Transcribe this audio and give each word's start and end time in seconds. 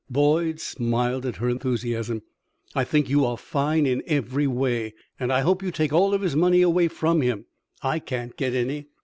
Boyd 0.09 0.59
smiled 0.59 1.27
at 1.27 1.35
her 1.35 1.47
enthusiasm. 1.47 2.23
"I 2.73 2.83
think 2.83 3.07
you 3.07 3.23
are 3.23 3.37
fine 3.37 3.85
in 3.85 4.01
every 4.07 4.47
way, 4.47 4.95
and 5.19 5.31
I 5.31 5.41
hope 5.41 5.61
you 5.61 5.69
take 5.69 5.93
all 5.93 6.15
of 6.15 6.21
his 6.23 6.35
money 6.35 6.63
away 6.63 6.87
from 6.87 7.21
him. 7.21 7.45
I 7.83 7.99
can't 7.99 8.35
get 8.35 8.55
any." 8.55 8.87